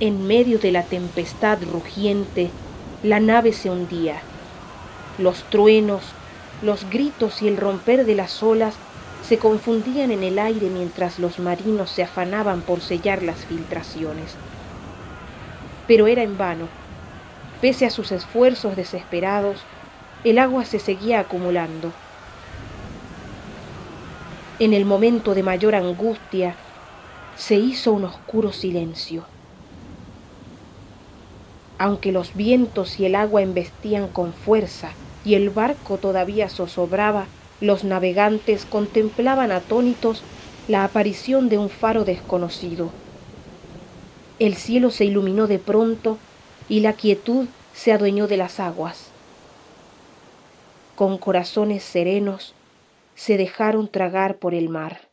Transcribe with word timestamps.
En 0.00 0.28
medio 0.28 0.60
de 0.60 0.70
la 0.70 0.84
tempestad 0.84 1.58
rugiente, 1.72 2.50
la 3.02 3.18
nave 3.18 3.52
se 3.52 3.68
hundía. 3.68 4.20
Los 5.18 5.42
truenos, 5.50 6.04
los 6.62 6.88
gritos 6.88 7.42
y 7.42 7.48
el 7.48 7.56
romper 7.56 8.06
de 8.06 8.14
las 8.14 8.40
olas 8.44 8.76
se 9.26 9.38
confundían 9.38 10.12
en 10.12 10.22
el 10.22 10.38
aire 10.38 10.70
mientras 10.70 11.18
los 11.18 11.40
marinos 11.40 11.90
se 11.90 12.04
afanaban 12.04 12.60
por 12.60 12.80
sellar 12.80 13.24
las 13.24 13.44
filtraciones. 13.46 14.36
Pero 15.88 16.06
era 16.06 16.22
en 16.22 16.38
vano. 16.38 16.68
Pese 17.60 17.84
a 17.84 17.90
sus 17.90 18.12
esfuerzos 18.12 18.76
desesperados, 18.76 19.62
el 20.22 20.38
agua 20.38 20.64
se 20.64 20.78
seguía 20.78 21.18
acumulando. 21.18 21.90
En 24.60 24.74
el 24.74 24.84
momento 24.84 25.34
de 25.34 25.42
mayor 25.42 25.74
angustia, 25.74 26.54
se 27.36 27.56
hizo 27.56 27.92
un 27.92 28.04
oscuro 28.04 28.52
silencio. 28.52 29.24
Aunque 31.78 32.10
los 32.10 32.34
vientos 32.34 32.98
y 32.98 33.06
el 33.06 33.14
agua 33.14 33.42
embestían 33.42 34.08
con 34.08 34.32
fuerza 34.32 34.90
y 35.24 35.34
el 35.34 35.50
barco 35.50 35.98
todavía 35.98 36.48
zozobraba, 36.48 37.26
los 37.60 37.84
navegantes 37.84 38.64
contemplaban 38.64 39.52
atónitos 39.52 40.22
la 40.66 40.84
aparición 40.84 41.48
de 41.48 41.58
un 41.58 41.70
faro 41.70 42.04
desconocido. 42.04 42.90
El 44.38 44.54
cielo 44.54 44.90
se 44.90 45.04
iluminó 45.04 45.46
de 45.46 45.58
pronto 45.58 46.18
y 46.68 46.80
la 46.80 46.92
quietud 46.92 47.46
se 47.72 47.92
adueñó 47.92 48.28
de 48.28 48.36
las 48.36 48.60
aguas. 48.60 49.10
Con 50.94 51.16
corazones 51.18 51.82
serenos 51.84 52.54
se 53.14 53.36
dejaron 53.36 53.88
tragar 53.88 54.36
por 54.36 54.54
el 54.54 54.68
mar. 54.68 55.07